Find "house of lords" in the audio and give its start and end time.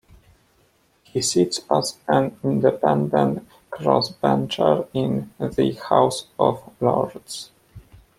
5.73-7.51